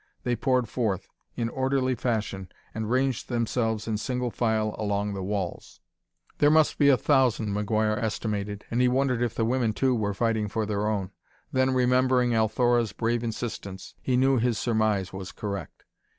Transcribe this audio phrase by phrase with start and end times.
[0.23, 5.79] They poured forth, in orderly fashion and ranged themselves in single file along the walls.
[6.39, 10.15] There must be a thousand, McGuire estimated, and he wondered if the women, too, were
[10.15, 11.11] fighting for their own.
[11.51, 15.85] Then, remembering Althora's brave insistence, he knew his surmise was correct.